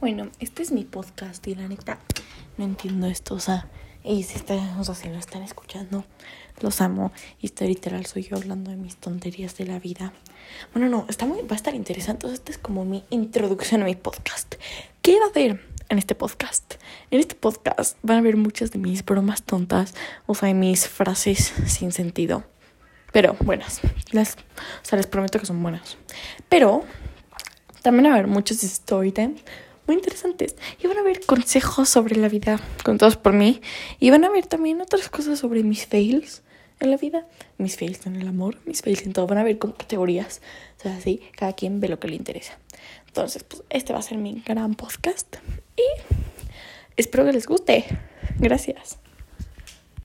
[0.00, 1.98] Bueno, este es mi podcast y la neta
[2.56, 3.66] no entiendo esto, o sea,
[4.04, 6.04] y si, está, o sea, si lo están escuchando,
[6.60, 10.12] los amo y está literal soy yo hablando de mis tonterías de la vida.
[10.72, 13.86] Bueno, no, está muy, va a estar interesante, o esta es como mi introducción a
[13.86, 14.54] mi podcast.
[15.02, 16.74] ¿Qué va a haber en este podcast?
[17.10, 19.94] En este podcast van a ver muchas de mis bromas tontas,
[20.26, 22.44] o sea, mis frases sin sentido.
[23.12, 23.80] Pero buenas,
[24.12, 25.96] las, o sea, les prometo que son buenas.
[26.48, 26.84] Pero
[27.82, 29.34] también va a haber muchos story time
[29.88, 30.54] muy interesantes.
[30.80, 33.60] Y van a ver consejos sobre la vida contados por mí.
[33.98, 36.42] Y van a ver también otras cosas sobre mis fails
[36.78, 39.26] en la vida, mis fails en el amor, mis fails en todo.
[39.26, 40.40] Van a ver como categorías.
[40.78, 42.58] O sea, así, cada quien ve lo que le interesa.
[43.08, 45.36] Entonces, pues este va a ser mi gran podcast.
[45.76, 45.82] Y
[46.96, 47.84] espero que les guste.
[48.38, 48.98] Gracias.